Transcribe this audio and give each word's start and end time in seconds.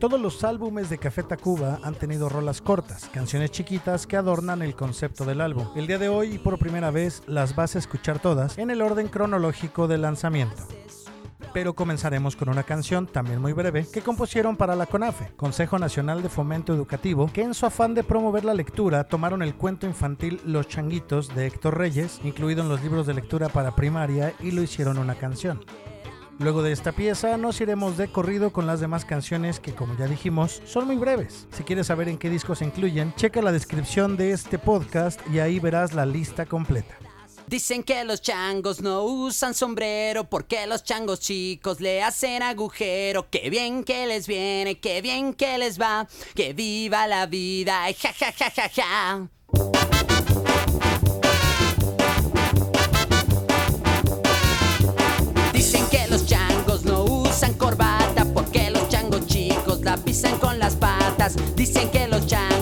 Todos 0.00 0.18
los 0.18 0.42
álbumes 0.44 0.88
de 0.88 0.96
Café 0.96 1.22
Tacuba 1.22 1.78
han 1.82 1.94
tenido 1.94 2.30
rolas 2.30 2.62
cortas, 2.62 3.10
canciones 3.12 3.50
chiquitas 3.50 4.06
que 4.06 4.16
adornan 4.16 4.62
el 4.62 4.74
concepto 4.74 5.26
del 5.26 5.42
álbum. 5.42 5.68
El 5.76 5.86
día 5.86 5.98
de 5.98 6.08
hoy 6.08 6.38
por 6.38 6.58
primera 6.58 6.90
vez 6.90 7.22
las 7.26 7.54
vas 7.54 7.76
a 7.76 7.78
escuchar 7.78 8.18
todas 8.18 8.56
en 8.56 8.70
el 8.70 8.80
orden 8.80 9.08
cronológico 9.08 9.88
del 9.88 10.02
lanzamiento 10.02 10.66
pero 11.52 11.74
comenzaremos 11.74 12.36
con 12.36 12.48
una 12.48 12.62
canción 12.62 13.08
también 13.08 13.40
muy 13.40 13.52
breve 13.52 13.84
que 13.92 14.02
compusieron 14.02 14.56
para 14.56 14.76
la 14.76 14.86
CONAFE, 14.86 15.32
Consejo 15.36 15.80
Nacional 15.80 16.22
de 16.22 16.28
Fomento 16.28 16.72
Educativo, 16.72 17.28
que 17.32 17.42
en 17.42 17.54
su 17.54 17.66
afán 17.66 17.92
de 17.92 18.04
promover 18.04 18.44
la 18.44 18.54
lectura 18.54 19.02
tomaron 19.02 19.42
el 19.42 19.56
cuento 19.56 19.86
infantil 19.86 20.40
Los 20.44 20.68
Changuitos 20.68 21.34
de 21.34 21.48
Héctor 21.48 21.76
Reyes, 21.76 22.20
incluido 22.22 22.62
en 22.62 22.68
los 22.68 22.82
libros 22.82 23.06
de 23.06 23.14
lectura 23.14 23.48
para 23.48 23.74
primaria, 23.74 24.32
y 24.38 24.52
lo 24.52 24.62
hicieron 24.62 24.96
una 24.98 25.16
canción. 25.16 25.60
Luego 26.40 26.62
de 26.62 26.72
esta 26.72 26.92
pieza 26.92 27.36
nos 27.36 27.60
iremos 27.60 27.98
de 27.98 28.08
corrido 28.08 28.50
con 28.50 28.66
las 28.66 28.80
demás 28.80 29.04
canciones 29.04 29.60
que 29.60 29.74
como 29.74 29.94
ya 29.98 30.06
dijimos 30.06 30.62
son 30.64 30.86
muy 30.86 30.96
breves. 30.96 31.46
Si 31.52 31.64
quieres 31.64 31.88
saber 31.88 32.08
en 32.08 32.16
qué 32.16 32.30
discos 32.30 32.60
se 32.60 32.64
incluyen, 32.64 33.14
checa 33.14 33.42
la 33.42 33.52
descripción 33.52 34.16
de 34.16 34.32
este 34.32 34.58
podcast 34.58 35.20
y 35.30 35.40
ahí 35.40 35.60
verás 35.60 35.92
la 35.92 36.06
lista 36.06 36.46
completa. 36.46 36.96
Dicen 37.46 37.82
que 37.82 38.02
los 38.04 38.22
changos 38.22 38.80
no 38.80 39.02
usan 39.02 39.52
sombrero 39.52 40.30
porque 40.30 40.66
los 40.66 40.82
changos 40.82 41.20
chicos 41.20 41.78
le 41.78 42.02
hacen 42.02 42.42
agujero. 42.42 43.28
Qué 43.28 43.50
bien 43.50 43.84
que 43.84 44.06
les 44.06 44.26
viene, 44.26 44.80
qué 44.80 45.02
bien 45.02 45.34
que 45.34 45.58
les 45.58 45.78
va, 45.78 46.08
que 46.34 46.54
viva 46.54 47.06
la 47.06 47.26
vida, 47.26 47.82
ja 47.92 48.14
ja 48.14 48.32
ja 48.32 48.50
ja 48.50 48.70
ja. 48.70 49.39
Usan 57.40 57.54
corbata 57.54 58.26
porque 58.34 58.70
los 58.70 58.86
changos 58.90 59.26
chicos 59.26 59.80
la 59.80 59.96
pisan 59.96 60.38
con 60.38 60.58
las 60.58 60.74
patas. 60.76 61.36
Dicen 61.56 61.88
que 61.90 62.06
los 62.06 62.26
changos 62.26 62.59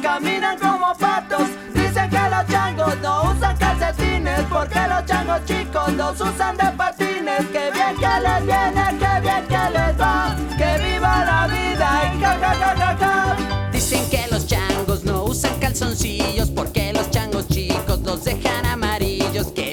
caminan 0.00 0.58
como 0.58 0.94
patos. 0.94 1.48
Dicen 1.74 2.08
que 2.10 2.20
los 2.30 2.46
changos 2.46 2.96
no 3.00 3.32
usan 3.32 3.56
calcetines 3.56 4.40
porque 4.48 4.80
los 4.88 5.04
changos 5.06 5.44
chicos 5.44 5.92
los 5.94 6.20
usan 6.20 6.56
de 6.56 6.70
patines. 6.76 7.46
Que 7.52 7.70
bien 7.72 7.96
que 7.96 8.14
les 8.26 8.46
viene, 8.46 8.84
que 8.98 9.20
bien 9.20 9.46
que 9.48 9.70
les 9.76 10.00
va, 10.00 10.36
que 10.56 10.84
viva 10.84 11.24
la 11.24 11.46
vida 11.48 12.12
y 12.14 12.20
ja 12.20 12.38
ja 12.40 12.96
ja. 13.00 13.36
Dicen 13.72 14.08
que 14.10 14.26
los 14.30 14.46
changos 14.46 15.04
no 15.04 15.24
usan 15.24 15.58
calzoncillos 15.58 16.50
porque 16.50 16.92
los 16.92 17.10
changos 17.10 17.48
chicos 17.48 18.00
los 18.00 18.24
dejan 18.24 18.66
amarillos. 18.66 19.48
Que 19.48 19.71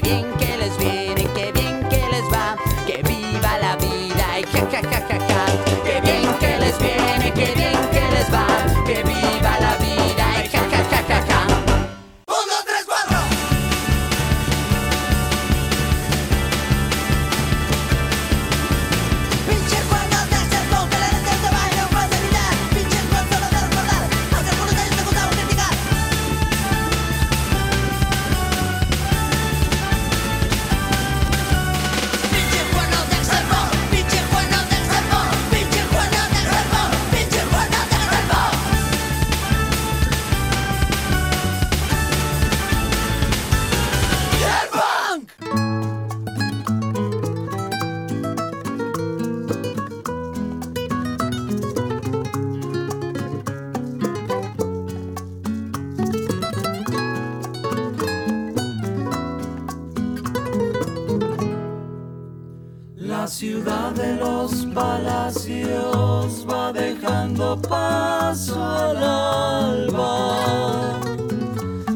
palacios 64.79 66.45
va 66.49 66.71
dejando 66.71 67.61
paso 67.61 68.63
al 68.63 68.97
alba. 68.97 71.01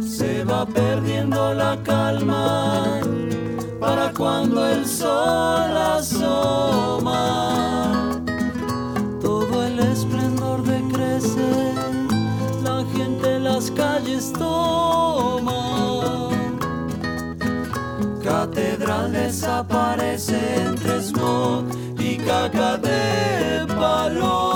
Se 0.02 0.44
va 0.44 0.66
perdiendo 0.66 1.54
la 1.54 1.82
calma 1.84 3.00
para 3.80 4.12
cuando 4.12 4.68
el 4.68 4.86
sol 4.86 5.78
asoma. 5.98 7.22
Todo 9.22 9.66
el 9.68 9.80
esplendor 9.80 10.64
decrece, 10.64 11.74
la 12.64 12.84
gente 12.96 13.40
las 13.40 13.72
calles 13.72 14.34
toma. 14.34 15.62
Catedral 18.24 19.14
desaparece 19.14 20.40
entre 20.66 21.02
smog 21.02 21.83
y 22.24 22.26
caca 22.26 22.78
de 22.78 23.66
paloma. 23.76 24.53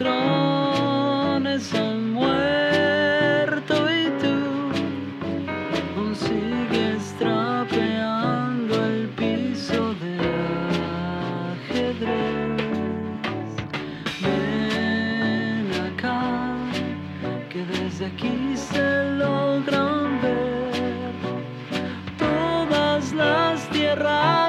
Patrones 0.00 1.74
han 1.74 2.12
muerto 2.14 3.74
y 3.90 4.10
tú 4.22 4.34
aún 5.96 6.16
sigues 6.16 7.14
trapeando 7.18 8.86
el 8.86 9.08
piso 9.10 9.94
de 9.94 10.16
ajedrez. 11.68 12.62
Ven 14.22 15.70
acá, 15.92 16.20
que 17.50 17.64
desde 17.66 18.06
aquí 18.06 18.56
se 18.56 19.10
logran 19.16 20.20
ver 20.22 21.12
todas 22.18 23.12
las 23.12 23.68
tierras 23.68 24.39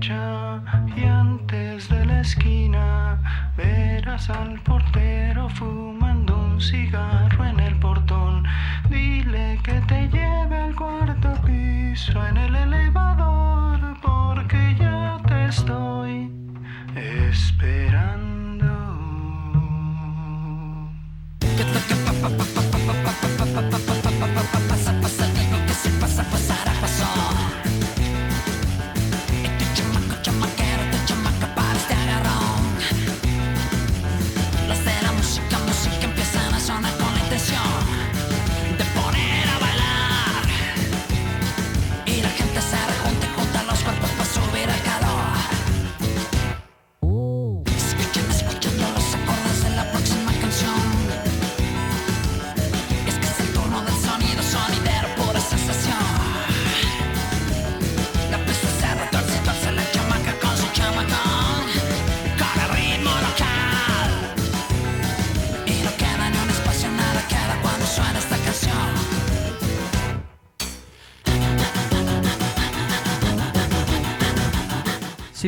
y 0.00 1.04
antes 1.04 1.88
de 1.90 2.06
la 2.06 2.20
esquina 2.20 3.20
verás 3.58 4.30
al 4.30 4.58
portero 4.60 5.50
fumando 5.50 6.34
un 6.34 6.60
cigarro 6.60 7.44
en 7.44 7.60
el 7.60 7.78
portón. 7.78 8.44
Dile 8.88 9.60
que 9.62 9.80
te 9.82 10.08
lleve 10.08 10.56
al 10.56 10.74
cuarto 10.74 11.30
piso 11.44 12.26
en 12.26 12.38
el 12.38 12.54
elevador 12.54 13.80
porque 14.00 14.74
ya 14.78 15.20
te 15.28 15.46
estoy 15.48 16.30
esperando. 16.96 18.72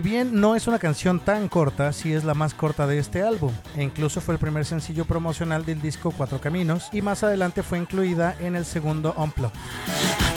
bien 0.04 0.38
no 0.38 0.54
es 0.54 0.66
una 0.66 0.78
canción 0.78 1.18
tan 1.18 1.48
corta, 1.48 1.90
sí 1.94 2.12
es 2.12 2.24
la 2.24 2.34
más 2.34 2.52
corta 2.52 2.86
de 2.86 2.98
este 2.98 3.22
álbum, 3.22 3.52
e 3.74 3.82
incluso 3.82 4.20
fue 4.20 4.34
el 4.34 4.38
primer 4.38 4.66
sencillo 4.66 5.06
promocional 5.06 5.64
del 5.64 5.80
disco 5.80 6.12
Cuatro 6.14 6.40
Caminos, 6.40 6.90
y 6.92 7.00
más 7.00 7.24
adelante 7.24 7.62
fue 7.62 7.78
incluida 7.78 8.36
en 8.38 8.54
el 8.54 8.66
segundo 8.66 9.14
Unplugged. 9.16 10.33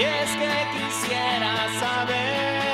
Y 0.00 0.02
es 0.02 0.30
que 0.30 0.78
quisiera 0.78 1.68
saber. 1.78 2.69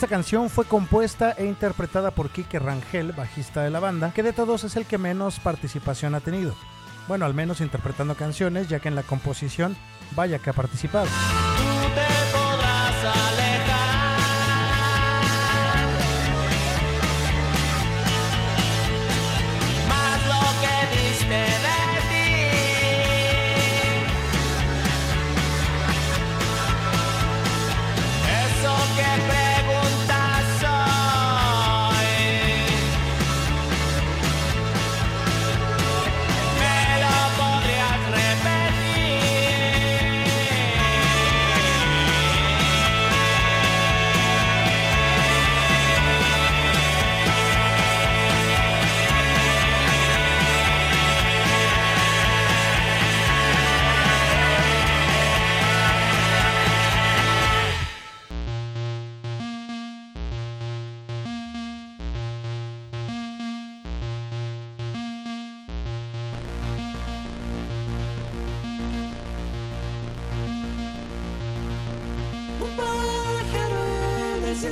Esta 0.00 0.16
canción 0.16 0.48
fue 0.48 0.64
compuesta 0.64 1.32
e 1.32 1.44
interpretada 1.44 2.10
por 2.10 2.30
Kike 2.30 2.58
Rangel, 2.58 3.12
bajista 3.12 3.60
de 3.60 3.68
la 3.68 3.80
banda, 3.80 4.14
que 4.14 4.22
de 4.22 4.32
todos 4.32 4.64
es 4.64 4.74
el 4.76 4.86
que 4.86 4.96
menos 4.96 5.38
participación 5.40 6.14
ha 6.14 6.20
tenido. 6.20 6.54
Bueno, 7.06 7.26
al 7.26 7.34
menos 7.34 7.60
interpretando 7.60 8.14
canciones, 8.14 8.66
ya 8.66 8.80
que 8.80 8.88
en 8.88 8.94
la 8.94 9.02
composición 9.02 9.76
vaya 10.16 10.38
que 10.38 10.48
ha 10.48 10.54
participado. 10.54 11.06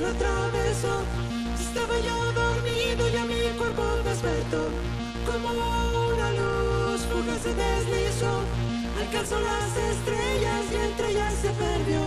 Atravesó. 0.09 1.03
Estaba 1.61 1.99
yo 1.99 2.33
dormido 2.33 3.09
y 3.09 3.17
a 3.17 3.25
mi 3.25 3.41
cuerpo 3.59 3.83
despertó. 4.05 4.69
Como 5.27 5.49
una 5.51 6.31
luz 6.33 7.01
fugaz 7.11 7.43
se 7.43 7.55
deslizó. 7.55 8.43
Alcanzó 8.99 9.39
las 9.41 9.77
estrellas 9.77 10.65
y 10.73 10.77
entre 10.77 11.11
ellas 11.11 11.35
se 11.43 11.51
perdió. 11.51 12.01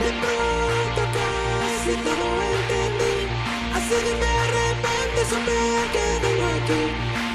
De 0.00 0.10
pronto 0.12 1.02
casi 1.12 1.96
todo 2.02 2.29
De 3.90 3.96
repente 3.96 5.20
supe 5.28 5.58
que 5.92 6.06
vengo 6.22 6.46
aquí 6.46 6.82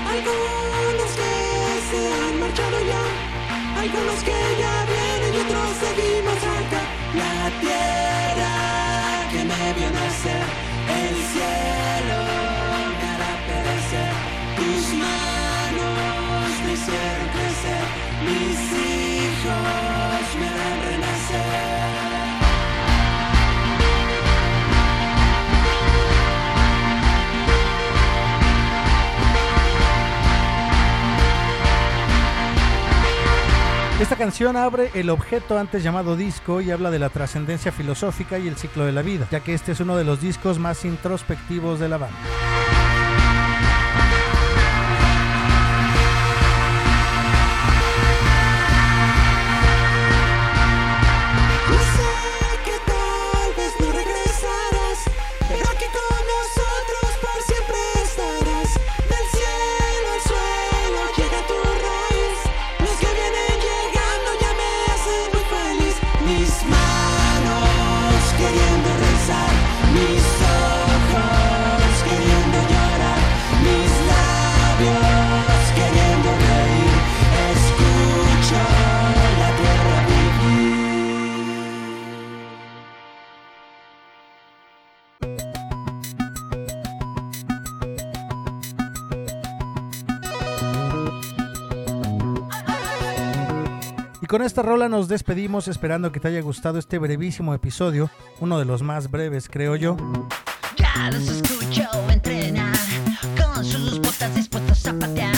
Algunos 0.07 1.11
que 1.19 1.33
se 1.89 1.99
han 2.13 2.39
marchado 2.39 2.77
ya 2.79 3.03
Algunos 3.81 4.19
que 4.23 4.37
ya 4.57 4.85
vienen 4.87 5.33
y 5.33 5.39
otros 5.43 5.71
seguimos 5.83 6.39
acá 6.57 6.81
La 7.13 7.51
tierra 7.59 8.53
que 9.31 9.39
me 9.43 9.73
vio 9.73 9.89
nacer 9.91 10.45
El 10.87 11.15
cielo 11.33 12.19
me 12.99 13.05
hará 13.11 13.33
perecer. 13.47 14.13
Tus 14.55 14.93
manos 14.97 15.24
Esta 34.05 34.17
canción 34.17 34.55
abre 34.55 34.91
el 34.93 35.09
objeto 35.09 35.57
antes 35.57 35.81
llamado 35.81 36.15
disco 36.15 36.61
y 36.61 36.69
habla 36.69 36.91
de 36.91 36.99
la 36.99 37.09
trascendencia 37.09 37.71
filosófica 37.71 38.37
y 38.37 38.47
el 38.47 38.55
ciclo 38.55 38.85
de 38.85 38.91
la 38.91 39.01
vida, 39.01 39.27
ya 39.31 39.39
que 39.39 39.55
este 39.55 39.71
es 39.71 39.79
uno 39.79 39.97
de 39.97 40.03
los 40.03 40.21
discos 40.21 40.59
más 40.59 40.85
introspectivos 40.85 41.79
de 41.79 41.89
la 41.89 41.97
banda. 41.97 42.15
Con 94.35 94.41
esta 94.41 94.61
rola 94.61 94.89
nos 94.89 95.07
despedimos 95.07 95.69
esperando 95.69 96.11
que 96.11 96.19
te 96.19 96.27
haya 96.27 96.41
gustado 96.41 96.77
este 96.77 96.99
brevísimo 96.99 97.53
episodio, 97.53 98.09
uno 98.41 98.59
de 98.59 98.65
los 98.65 98.81
más 98.81 99.09
breves 99.09 99.47
creo 99.47 99.77
yo. 99.77 99.95
Ya 100.75 101.09
los 101.09 101.25
escucho 101.29 101.83
entrenar 102.09 102.75
con 103.41 103.63
sus 103.63 103.97
botas 103.97 104.35
dispuestos 104.35 104.85
a 104.87 104.93
patear. 104.99 105.34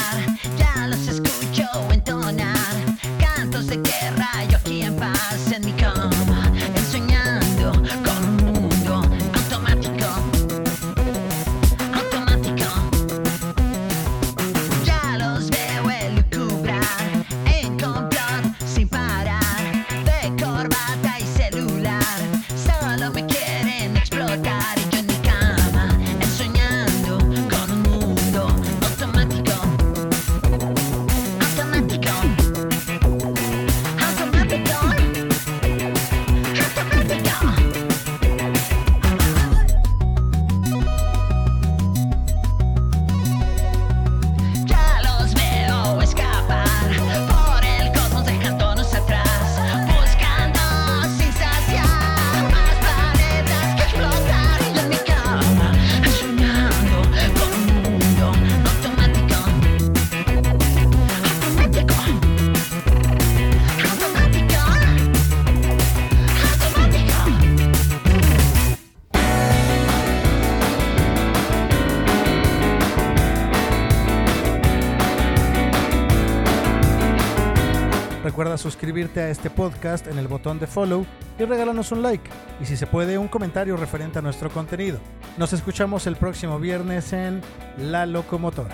Suscribirte 78.87 79.19
a 79.19 79.29
este 79.29 79.49
podcast 79.49 80.07
en 80.07 80.17
el 80.17 80.29
botón 80.29 80.59
de 80.59 80.65
follow 80.65 81.05
y 81.37 81.43
regálanos 81.43 81.91
un 81.91 82.01
like 82.01 82.29
y 82.61 82.65
si 82.65 82.77
se 82.77 82.87
puede 82.87 83.17
un 83.17 83.27
comentario 83.27 83.75
referente 83.75 84.19
a 84.19 84.21
nuestro 84.21 84.49
contenido. 84.49 84.97
Nos 85.35 85.51
escuchamos 85.51 86.07
el 86.07 86.15
próximo 86.15 86.57
viernes 86.57 87.11
en 87.11 87.41
La 87.77 88.05
Locomotora. 88.05 88.73